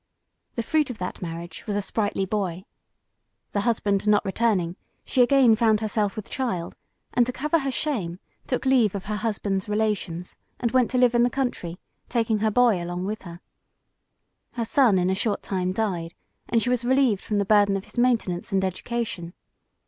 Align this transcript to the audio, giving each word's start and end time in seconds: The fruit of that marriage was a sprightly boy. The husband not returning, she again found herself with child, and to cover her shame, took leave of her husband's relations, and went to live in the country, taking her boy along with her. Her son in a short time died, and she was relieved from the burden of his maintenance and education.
The 0.55 0.63
fruit 0.63 0.89
of 0.89 0.97
that 0.97 1.21
marriage 1.21 1.67
was 1.67 1.75
a 1.75 1.81
sprightly 1.83 2.25
boy. 2.25 2.65
The 3.51 3.61
husband 3.61 4.07
not 4.07 4.25
returning, 4.25 4.75
she 5.05 5.21
again 5.21 5.55
found 5.55 5.79
herself 5.79 6.15
with 6.15 6.27
child, 6.27 6.75
and 7.13 7.23
to 7.27 7.31
cover 7.31 7.59
her 7.59 7.69
shame, 7.71 8.17
took 8.47 8.65
leave 8.65 8.95
of 8.95 9.05
her 9.05 9.17
husband's 9.17 9.69
relations, 9.69 10.37
and 10.59 10.71
went 10.71 10.89
to 10.89 10.97
live 10.97 11.13
in 11.13 11.21
the 11.21 11.29
country, 11.29 11.77
taking 12.09 12.39
her 12.39 12.49
boy 12.49 12.81
along 12.83 13.05
with 13.05 13.21
her. 13.21 13.41
Her 14.53 14.65
son 14.65 14.97
in 14.97 15.11
a 15.11 15.13
short 15.13 15.43
time 15.43 15.71
died, 15.71 16.15
and 16.49 16.63
she 16.63 16.71
was 16.71 16.83
relieved 16.83 17.21
from 17.21 17.37
the 17.37 17.45
burden 17.45 17.77
of 17.77 17.85
his 17.85 17.99
maintenance 17.99 18.51
and 18.51 18.65
education. 18.65 19.33